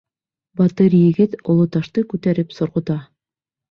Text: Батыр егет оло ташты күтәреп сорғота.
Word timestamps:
Батыр 0.61 0.95
егет 1.01 1.37
оло 1.53 1.69
ташты 1.79 2.07
күтәреп 2.17 2.61
сорғота. 2.61 3.03